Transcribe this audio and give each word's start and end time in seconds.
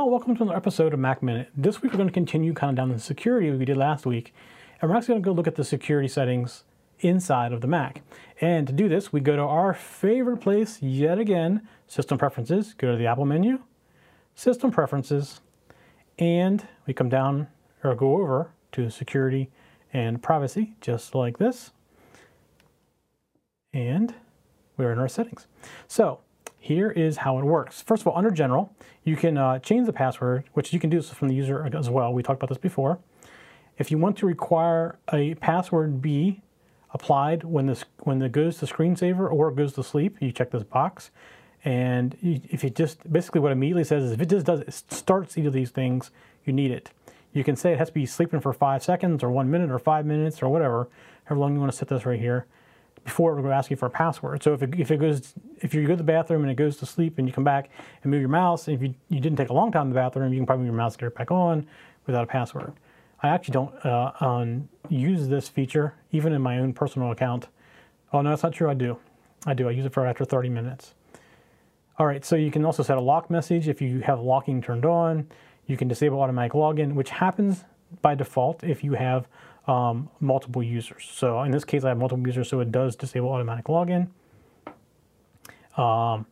Well, 0.00 0.08
welcome 0.08 0.34
to 0.34 0.44
another 0.44 0.56
episode 0.56 0.94
of 0.94 0.98
Mac 0.98 1.22
Minute. 1.22 1.50
This 1.54 1.82
week 1.82 1.92
we're 1.92 1.98
going 1.98 2.08
to 2.08 2.14
continue 2.14 2.54
kind 2.54 2.70
of 2.70 2.76
down 2.76 2.88
the 2.88 2.98
security 2.98 3.50
we 3.50 3.66
did 3.66 3.76
last 3.76 4.06
week, 4.06 4.32
and 4.80 4.90
we're 4.90 4.96
actually 4.96 5.12
going 5.12 5.22
to 5.22 5.26
go 5.26 5.32
look 5.32 5.46
at 5.46 5.56
the 5.56 5.62
security 5.62 6.08
settings 6.08 6.64
inside 7.00 7.52
of 7.52 7.60
the 7.60 7.66
Mac. 7.66 8.00
And 8.40 8.66
to 8.66 8.72
do 8.72 8.88
this, 8.88 9.12
we 9.12 9.20
go 9.20 9.36
to 9.36 9.42
our 9.42 9.74
favorite 9.74 10.38
place 10.38 10.80
yet 10.80 11.18
again, 11.18 11.68
System 11.86 12.16
Preferences, 12.16 12.72
go 12.72 12.92
to 12.92 12.96
the 12.96 13.04
Apple 13.04 13.26
menu, 13.26 13.58
System 14.34 14.70
Preferences, 14.70 15.42
and 16.18 16.66
we 16.86 16.94
come 16.94 17.10
down 17.10 17.48
or 17.84 17.94
go 17.94 18.14
over 18.14 18.52
to 18.72 18.88
Security 18.88 19.50
and 19.92 20.22
Privacy, 20.22 20.76
just 20.80 21.14
like 21.14 21.36
this. 21.36 21.72
And 23.74 24.14
we're 24.78 24.92
in 24.92 24.98
our 24.98 25.08
settings. 25.08 25.46
So 25.86 26.20
here 26.62 26.90
is 26.90 27.16
how 27.16 27.38
it 27.38 27.44
works. 27.44 27.80
First 27.80 28.02
of 28.02 28.08
all, 28.08 28.16
under 28.16 28.30
General, 28.30 28.72
you 29.02 29.16
can 29.16 29.38
uh, 29.38 29.58
change 29.60 29.86
the 29.86 29.94
password, 29.94 30.44
which 30.52 30.74
you 30.74 30.78
can 30.78 30.90
do 30.90 31.00
from 31.00 31.28
the 31.28 31.34
user 31.34 31.68
as 31.74 31.88
well. 31.88 32.12
We 32.12 32.22
talked 32.22 32.38
about 32.38 32.50
this 32.50 32.58
before. 32.58 32.98
If 33.78 33.90
you 33.90 33.96
want 33.96 34.18
to 34.18 34.26
require 34.26 34.98
a 35.10 35.34
password 35.36 36.02
be 36.02 36.42
applied 36.92 37.44
when 37.44 37.66
this 37.66 37.84
when 38.00 38.20
it 38.20 38.32
goes 38.32 38.58
to 38.58 38.66
screensaver 38.66 39.32
or 39.32 39.50
goes 39.50 39.72
to 39.72 39.82
sleep, 39.82 40.18
you 40.20 40.32
check 40.32 40.50
this 40.50 40.62
box. 40.62 41.10
And 41.64 42.16
if 42.22 42.62
it 42.62 42.76
just 42.76 43.10
basically 43.10 43.40
what 43.40 43.52
immediately 43.52 43.84
says 43.84 44.04
is 44.04 44.12
if 44.12 44.20
it 44.20 44.28
just 44.28 44.44
does 44.44 44.60
it 44.60 44.72
starts 44.92 45.38
either 45.38 45.48
of 45.48 45.54
these 45.54 45.70
things, 45.70 46.10
you 46.44 46.52
need 46.52 46.70
it. 46.70 46.90
You 47.32 47.42
can 47.42 47.56
say 47.56 47.72
it 47.72 47.78
has 47.78 47.88
to 47.88 47.94
be 47.94 48.04
sleeping 48.04 48.40
for 48.40 48.52
five 48.52 48.82
seconds 48.82 49.22
or 49.22 49.30
one 49.30 49.50
minute 49.50 49.70
or 49.70 49.78
five 49.78 50.04
minutes 50.04 50.42
or 50.42 50.50
whatever, 50.50 50.90
however 51.24 51.40
long 51.40 51.54
you 51.54 51.60
want 51.60 51.72
to 51.72 51.78
set 51.78 51.88
this 51.88 52.04
right 52.04 52.20
here 52.20 52.46
before 53.04 53.38
it 53.38 53.42
will 53.42 53.52
ask 53.52 53.70
you 53.70 53.76
for 53.76 53.86
a 53.86 53.90
password. 53.90 54.42
So 54.42 54.52
if 54.52 54.62
it, 54.62 54.74
if 54.78 54.90
it 54.90 54.98
goes, 54.98 55.34
if 55.60 55.74
you 55.74 55.82
go 55.82 55.94
to 55.94 55.96
the 55.96 56.02
bathroom 56.02 56.42
and 56.42 56.50
it 56.50 56.56
goes 56.56 56.76
to 56.78 56.86
sleep 56.86 57.18
and 57.18 57.26
you 57.26 57.32
come 57.32 57.44
back 57.44 57.70
and 58.02 58.10
move 58.10 58.20
your 58.20 58.28
mouse, 58.28 58.68
and 58.68 58.76
if 58.76 58.82
you, 58.82 58.94
you 59.08 59.20
didn't 59.20 59.36
take 59.36 59.48
a 59.48 59.54
long 59.54 59.72
time 59.72 59.82
in 59.82 59.88
the 59.90 59.94
bathroom, 59.94 60.32
you 60.32 60.38
can 60.38 60.46
probably 60.46 60.64
move 60.64 60.72
your 60.74 60.82
mouse 60.82 60.94
and 60.94 61.00
get 61.00 61.06
it 61.06 61.14
back 61.14 61.30
on 61.30 61.66
without 62.06 62.24
a 62.24 62.26
password. 62.26 62.72
I 63.22 63.28
actually 63.28 63.52
don't 63.52 63.86
uh, 63.86 64.12
um, 64.20 64.68
use 64.88 65.28
this 65.28 65.48
feature 65.48 65.94
even 66.12 66.32
in 66.32 66.42
my 66.42 66.58
own 66.58 66.72
personal 66.72 67.10
account. 67.10 67.48
Oh 68.12 68.22
no, 68.22 68.30
that's 68.30 68.42
not 68.42 68.52
true. 68.52 68.70
I 68.70 68.74
do. 68.74 68.98
I 69.46 69.54
do. 69.54 69.68
I 69.68 69.72
use 69.72 69.84
it 69.84 69.92
for 69.92 70.06
after 70.06 70.24
30 70.24 70.48
minutes. 70.48 70.94
All 71.98 72.06
right, 72.06 72.24
so 72.24 72.34
you 72.34 72.50
can 72.50 72.64
also 72.64 72.82
set 72.82 72.96
a 72.96 73.00
lock 73.00 73.30
message 73.30 73.68
if 73.68 73.82
you 73.82 74.00
have 74.00 74.20
locking 74.20 74.62
turned 74.62 74.86
on. 74.86 75.28
You 75.66 75.76
can 75.76 75.86
disable 75.86 76.20
automatic 76.20 76.52
login, 76.52 76.94
which 76.94 77.10
happens 77.10 77.64
by 78.02 78.14
default 78.14 78.64
if 78.64 78.82
you 78.84 78.94
have 78.94 79.26
um, 79.66 80.08
multiple 80.20 80.62
users. 80.62 81.08
So 81.12 81.42
in 81.42 81.50
this 81.50 81.64
case, 81.64 81.84
I 81.84 81.88
have 81.88 81.98
multiple 81.98 82.26
users, 82.26 82.48
so 82.48 82.60
it 82.60 82.72
does 82.72 82.96
disable 82.96 83.30
automatic 83.30 83.66
login. 83.66 84.08
Um, 85.76 86.26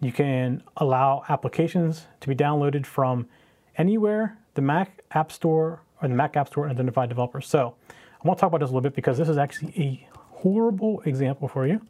you 0.00 0.12
can 0.12 0.62
allow 0.76 1.24
applications 1.28 2.06
to 2.20 2.28
be 2.28 2.34
downloaded 2.34 2.86
from 2.86 3.28
anywhere, 3.76 4.36
the 4.54 4.62
Mac 4.62 5.02
App 5.12 5.32
Store 5.32 5.82
or 6.00 6.08
the 6.08 6.14
Mac 6.14 6.36
App 6.36 6.48
Store 6.48 6.64
and 6.64 6.72
identified 6.72 7.08
developers. 7.08 7.46
So 7.46 7.74
I 7.90 8.26
want 8.26 8.38
to 8.38 8.40
talk 8.40 8.48
about 8.48 8.60
this 8.60 8.70
a 8.70 8.72
little 8.72 8.82
bit 8.82 8.94
because 8.94 9.18
this 9.18 9.28
is 9.28 9.38
actually 9.38 9.72
a 9.76 10.08
horrible 10.14 11.00
example 11.02 11.48
for 11.48 11.66
you 11.66 11.80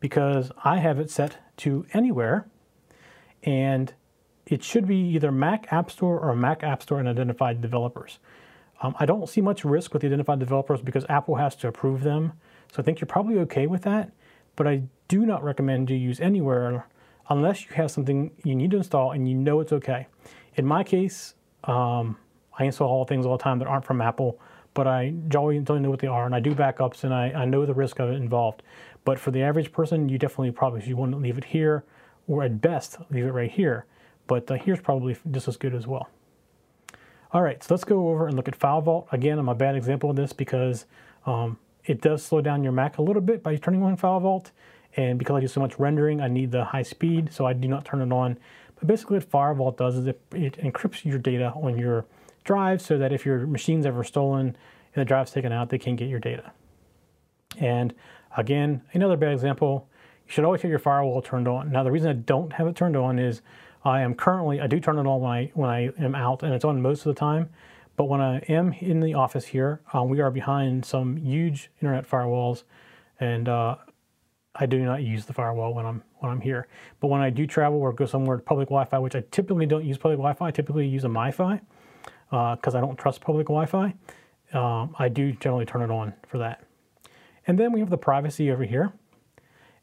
because 0.00 0.50
I 0.64 0.78
have 0.78 0.98
it 0.98 1.10
set 1.10 1.38
to 1.58 1.86
anywhere 1.92 2.46
and 3.44 3.94
it 4.46 4.62
should 4.62 4.86
be 4.86 4.96
either 4.96 5.32
Mac 5.32 5.72
App 5.72 5.90
Store 5.90 6.18
or 6.18 6.34
Mac 6.34 6.62
App 6.62 6.82
Store 6.82 6.98
and 6.98 7.08
identified 7.08 7.60
developers. 7.60 8.18
Um, 8.82 8.94
I 8.98 9.06
don't 9.06 9.28
see 9.28 9.40
much 9.40 9.64
risk 9.64 9.92
with 9.92 10.02
the 10.02 10.08
identified 10.08 10.38
developers 10.38 10.80
because 10.82 11.06
Apple 11.08 11.36
has 11.36 11.56
to 11.56 11.68
approve 11.68 12.02
them. 12.02 12.32
So 12.72 12.82
I 12.82 12.84
think 12.84 13.00
you're 13.00 13.06
probably 13.06 13.38
okay 13.40 13.66
with 13.66 13.82
that. 13.82 14.12
But 14.54 14.66
I 14.66 14.82
do 15.08 15.24
not 15.24 15.42
recommend 15.42 15.90
you 15.90 15.96
use 15.96 16.20
anywhere 16.20 16.86
unless 17.28 17.64
you 17.64 17.72
have 17.74 17.90
something 17.90 18.30
you 18.44 18.54
need 18.54 18.70
to 18.70 18.78
install 18.78 19.12
and 19.12 19.28
you 19.28 19.34
know 19.34 19.60
it's 19.60 19.72
okay. 19.72 20.06
In 20.54 20.66
my 20.66 20.84
case, 20.84 21.34
um, 21.64 22.16
I 22.58 22.64
install 22.64 22.88
all 22.88 23.04
things 23.04 23.26
all 23.26 23.36
the 23.36 23.42
time 23.42 23.58
that 23.58 23.68
aren't 23.68 23.84
from 23.84 24.00
Apple, 24.00 24.40
but 24.74 24.86
I 24.86 25.14
generally 25.28 25.58
don't 25.60 25.82
know 25.82 25.90
what 25.90 26.00
they 26.00 26.06
are, 26.06 26.24
and 26.24 26.34
I 26.34 26.40
do 26.40 26.54
backups, 26.54 27.04
and 27.04 27.12
I, 27.12 27.30
I 27.32 27.44
know 27.44 27.66
the 27.66 27.74
risk 27.74 27.98
of 27.98 28.10
it 28.10 28.14
involved. 28.14 28.62
But 29.04 29.18
for 29.18 29.30
the 29.30 29.42
average 29.42 29.72
person, 29.72 30.08
you 30.08 30.18
definitely 30.18 30.52
probably 30.52 30.80
should 30.80 30.94
want 30.94 31.12
to 31.12 31.18
leave 31.18 31.38
it 31.38 31.44
here, 31.44 31.84
or 32.26 32.42
at 32.42 32.60
best, 32.60 32.98
leave 33.10 33.24
it 33.24 33.32
right 33.32 33.50
here. 33.50 33.86
But 34.26 34.50
uh, 34.50 34.54
here's 34.54 34.80
probably 34.80 35.16
just 35.30 35.48
as 35.48 35.56
good 35.56 35.74
as 35.74 35.86
well. 35.86 36.08
All 37.32 37.42
right, 37.42 37.62
so 37.62 37.74
let's 37.74 37.84
go 37.84 38.08
over 38.08 38.28
and 38.28 38.36
look 38.36 38.48
at 38.48 38.58
FileVault. 38.58 39.12
Again, 39.12 39.38
I'm 39.38 39.48
a 39.48 39.54
bad 39.54 39.74
example 39.74 40.10
of 40.10 40.16
this 40.16 40.32
because 40.32 40.86
um, 41.26 41.58
it 41.84 42.00
does 42.00 42.24
slow 42.24 42.40
down 42.40 42.62
your 42.62 42.72
Mac 42.72 42.98
a 42.98 43.02
little 43.02 43.22
bit 43.22 43.42
by 43.42 43.56
turning 43.56 43.82
on 43.82 43.96
FileVault. 43.96 44.52
And 44.96 45.18
because 45.18 45.36
I 45.36 45.40
do 45.40 45.48
so 45.48 45.60
much 45.60 45.78
rendering, 45.78 46.20
I 46.20 46.28
need 46.28 46.52
the 46.52 46.64
high 46.64 46.82
speed, 46.82 47.32
so 47.32 47.44
I 47.44 47.52
do 47.52 47.68
not 47.68 47.84
turn 47.84 48.00
it 48.00 48.14
on. 48.14 48.38
But 48.76 48.86
basically 48.86 49.18
what 49.18 49.30
FileVault 49.30 49.76
does 49.76 49.96
is 49.96 50.06
it, 50.06 50.20
it 50.32 50.56
encrypts 50.58 51.04
your 51.04 51.18
data 51.18 51.52
on 51.56 51.76
your 51.76 52.06
drive 52.44 52.80
so 52.80 52.96
that 52.96 53.12
if 53.12 53.26
your 53.26 53.46
machine's 53.46 53.86
ever 53.86 54.04
stolen 54.04 54.46
and 54.46 54.56
the 54.94 55.04
drive's 55.04 55.32
taken 55.32 55.52
out, 55.52 55.68
they 55.68 55.78
can't 55.78 55.96
get 55.96 56.08
your 56.08 56.20
data. 56.20 56.52
And 57.58 57.92
again, 58.36 58.82
another 58.92 59.16
bad 59.16 59.32
example, 59.32 59.88
you 60.26 60.32
should 60.32 60.44
always 60.44 60.62
have 60.62 60.70
your 60.70 60.78
firewall 60.78 61.22
turned 61.22 61.48
on. 61.48 61.72
Now 61.72 61.82
the 61.82 61.90
reason 61.90 62.08
I 62.08 62.14
don't 62.14 62.52
have 62.52 62.66
it 62.66 62.76
turned 62.76 62.96
on 62.96 63.18
is 63.18 63.42
I 63.86 64.00
am 64.00 64.14
currently, 64.14 64.60
I 64.60 64.66
do 64.66 64.80
turn 64.80 64.98
it 64.98 65.06
on 65.06 65.20
when 65.20 65.30
I, 65.30 65.50
when 65.54 65.70
I 65.70 65.90
am 65.98 66.14
out 66.14 66.42
and 66.42 66.52
it's 66.52 66.64
on 66.64 66.82
most 66.82 67.06
of 67.06 67.14
the 67.14 67.18
time. 67.18 67.50
But 67.96 68.04
when 68.04 68.20
I 68.20 68.38
am 68.48 68.72
in 68.72 69.00
the 69.00 69.14
office 69.14 69.46
here, 69.46 69.80
um, 69.92 70.08
we 70.08 70.20
are 70.20 70.30
behind 70.30 70.84
some 70.84 71.16
huge 71.16 71.70
internet 71.80 72.08
firewalls 72.08 72.64
and 73.20 73.48
uh, 73.48 73.76
I 74.56 74.66
do 74.66 74.80
not 74.80 75.02
use 75.02 75.24
the 75.24 75.32
firewall 75.32 75.72
when 75.72 75.86
I'm 75.86 76.02
when 76.18 76.32
I'm 76.32 76.40
here. 76.40 76.66
But 77.00 77.08
when 77.08 77.20
I 77.20 77.30
do 77.30 77.46
travel 77.46 77.78
or 77.78 77.92
go 77.92 78.06
somewhere 78.06 78.38
to 78.38 78.42
public 78.42 78.68
Wi-Fi, 78.68 78.98
which 78.98 79.14
I 79.14 79.22
typically 79.30 79.66
don't 79.66 79.84
use 79.84 79.98
public 79.98 80.18
Wi-Fi, 80.18 80.46
I 80.46 80.50
typically 80.50 80.88
use 80.88 81.04
a 81.04 81.08
MiFi 81.08 81.60
because 82.30 82.74
uh, 82.74 82.78
I 82.78 82.80
don't 82.80 82.98
trust 82.98 83.20
public 83.20 83.46
Wi-Fi. 83.46 83.94
Um, 84.52 84.96
I 84.98 85.08
do 85.08 85.32
generally 85.32 85.66
turn 85.66 85.82
it 85.82 85.90
on 85.90 86.14
for 86.26 86.38
that. 86.38 86.64
And 87.46 87.58
then 87.58 87.72
we 87.72 87.80
have 87.80 87.90
the 87.90 87.98
privacy 87.98 88.50
over 88.50 88.64
here. 88.64 88.92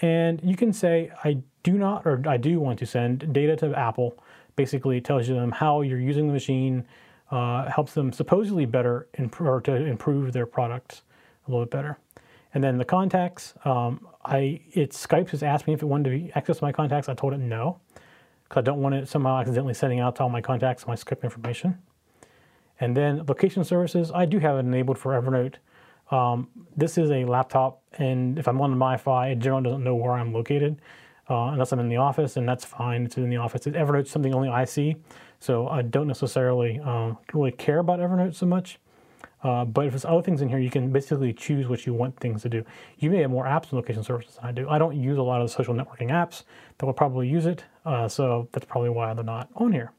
And 0.00 0.40
you 0.42 0.56
can 0.56 0.72
say, 0.72 1.10
I 1.24 1.38
do 1.62 1.72
not, 1.72 2.06
or 2.06 2.22
I 2.26 2.36
do 2.36 2.60
want 2.60 2.78
to 2.80 2.86
send 2.86 3.32
data 3.32 3.56
to 3.56 3.74
Apple. 3.74 4.18
Basically, 4.56 4.98
it 4.98 5.04
tells 5.04 5.28
you 5.28 5.34
them 5.34 5.52
how 5.52 5.82
you're 5.82 6.00
using 6.00 6.26
the 6.26 6.32
machine, 6.32 6.86
uh, 7.30 7.70
helps 7.70 7.94
them 7.94 8.12
supposedly 8.12 8.64
better, 8.64 9.08
imp- 9.18 9.40
or 9.40 9.60
to 9.62 9.74
improve 9.74 10.32
their 10.32 10.46
products 10.46 11.02
a 11.46 11.50
little 11.50 11.64
bit 11.64 11.70
better. 11.70 11.98
And 12.54 12.64
then 12.64 12.78
the 12.78 12.84
contacts, 12.84 13.54
um, 13.64 14.06
I 14.24 14.60
it 14.72 14.92
Skype 14.92 15.30
has 15.30 15.42
asked 15.42 15.66
me 15.66 15.74
if 15.74 15.82
it 15.82 15.86
wanted 15.86 16.10
to 16.10 16.38
access 16.38 16.62
my 16.62 16.72
contacts. 16.72 17.08
I 17.08 17.14
told 17.14 17.34
it 17.34 17.38
no, 17.38 17.78
because 18.44 18.58
I 18.58 18.62
don't 18.62 18.80
want 18.80 18.94
it 18.94 19.08
somehow 19.08 19.38
accidentally 19.38 19.74
sending 19.74 20.00
out 20.00 20.16
to 20.16 20.22
all 20.22 20.30
my 20.30 20.40
contacts 20.40 20.86
my 20.86 20.94
Skype 20.94 21.22
information. 21.22 21.78
And 22.80 22.96
then 22.96 23.24
location 23.26 23.64
services, 23.64 24.10
I 24.14 24.24
do 24.24 24.38
have 24.38 24.56
it 24.56 24.60
enabled 24.60 24.98
for 24.98 25.20
Evernote. 25.20 25.56
Um, 26.10 26.48
this 26.76 26.96
is 26.98 27.10
a 27.10 27.24
laptop, 27.24 27.82
and 27.98 28.38
if 28.38 28.48
I'm 28.48 28.60
on 28.60 28.74
MiFi, 28.74 29.32
it 29.32 29.38
generally 29.40 29.64
doesn't 29.64 29.84
know 29.84 29.94
where 29.94 30.12
I'm 30.12 30.32
located 30.32 30.80
uh, 31.28 31.50
unless 31.52 31.72
I'm 31.72 31.80
in 31.80 31.88
the 31.88 31.98
office, 31.98 32.36
and 32.36 32.48
that's 32.48 32.64
fine. 32.64 33.04
It's 33.04 33.16
in 33.16 33.28
the 33.28 33.36
office. 33.36 33.66
It's 33.66 33.76
Evernote's 33.76 34.10
something 34.10 34.34
only 34.34 34.48
I 34.48 34.64
see, 34.64 34.96
so 35.40 35.68
I 35.68 35.82
don't 35.82 36.06
necessarily 36.06 36.80
uh, 36.84 37.12
really 37.32 37.52
care 37.52 37.78
about 37.78 38.00
Evernote 38.00 38.34
so 38.34 38.46
much. 38.46 38.78
Uh, 39.42 39.64
but 39.64 39.86
if 39.86 39.92
there's 39.92 40.04
other 40.04 40.22
things 40.22 40.42
in 40.42 40.48
here, 40.48 40.58
you 40.58 40.70
can 40.70 40.90
basically 40.90 41.32
choose 41.32 41.68
what 41.68 41.86
you 41.86 41.94
want 41.94 42.18
things 42.18 42.42
to 42.42 42.48
do. 42.48 42.64
You 42.98 43.10
may 43.10 43.18
have 43.18 43.30
more 43.30 43.44
apps 43.44 43.64
and 43.64 43.74
location 43.74 44.02
services 44.02 44.36
than 44.36 44.46
I 44.46 44.52
do. 44.52 44.68
I 44.68 44.78
don't 44.78 44.96
use 44.96 45.16
a 45.16 45.22
lot 45.22 45.40
of 45.40 45.48
the 45.48 45.52
social 45.52 45.74
networking 45.74 46.10
apps 46.10 46.42
that 46.78 46.86
will 46.86 46.92
probably 46.92 47.28
use 47.28 47.46
it, 47.46 47.64
uh, 47.84 48.08
so 48.08 48.48
that's 48.52 48.66
probably 48.66 48.90
why 48.90 49.12
they're 49.14 49.22
not 49.22 49.48
on 49.54 49.72
here. 49.72 49.92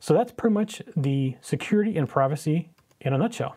So 0.00 0.14
that's 0.14 0.32
pretty 0.32 0.54
much 0.54 0.82
the 0.96 1.36
security 1.40 1.96
and 1.96 2.08
privacy 2.08 2.70
in 3.00 3.12
a 3.14 3.18
nutshell. 3.18 3.56